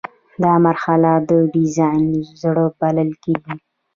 دا 0.43 0.53
مرحله 0.65 1.11
د 1.29 1.31
ډیزاین 1.53 2.05
زړه 2.41 2.65
بلل 2.79 3.11
کیږي. 3.23 3.55